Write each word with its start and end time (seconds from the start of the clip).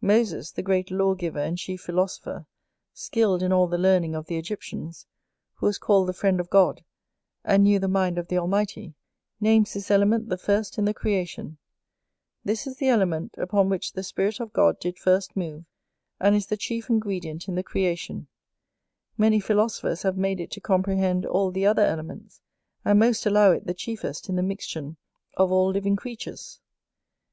Moses, 0.00 0.52
the 0.52 0.62
great 0.62 0.92
lawgiver 0.92 1.40
and 1.40 1.58
chief 1.58 1.80
philosopher, 1.80 2.46
skilled 2.92 3.42
in 3.42 3.52
all 3.52 3.66
the 3.66 3.78
learning 3.78 4.14
of 4.14 4.26
the 4.26 4.38
Egyptians, 4.38 5.08
who 5.54 5.66
was 5.66 5.76
called 5.76 6.06
the 6.08 6.12
friend 6.12 6.38
of 6.38 6.48
God, 6.50 6.84
and 7.42 7.64
knew 7.64 7.80
the 7.80 7.88
mind 7.88 8.16
of 8.16 8.28
the 8.28 8.38
Almighty, 8.38 8.94
names 9.40 9.72
this 9.74 9.90
element 9.90 10.28
the 10.28 10.38
first 10.38 10.78
in 10.78 10.84
the 10.84 10.94
creation: 10.94 11.58
this 12.44 12.64
is 12.64 12.76
the 12.76 12.86
element 12.86 13.34
upon 13.38 13.68
which 13.68 13.94
the 13.94 14.04
Spirit 14.04 14.38
of 14.38 14.52
God 14.52 14.78
did 14.78 15.00
first 15.00 15.34
move, 15.36 15.64
and 16.20 16.36
is 16.36 16.46
the 16.46 16.56
chief 16.56 16.88
ingredient 16.88 17.48
in 17.48 17.56
the 17.56 17.64
creation: 17.64 18.28
many 19.18 19.40
philosophers 19.40 20.02
have 20.02 20.16
made 20.16 20.38
it 20.38 20.52
to 20.52 20.60
comprehend 20.60 21.26
all 21.26 21.50
the 21.50 21.66
other 21.66 21.82
elements, 21.82 22.40
and 22.84 23.00
most 23.00 23.26
allow 23.26 23.50
it 23.50 23.66
the 23.66 23.74
chiefest 23.74 24.28
in 24.28 24.36
the 24.36 24.44
mixtion 24.44 24.96
of 25.36 25.50
all 25.50 25.68
living 25.72 25.96
creatures. 25.96 26.60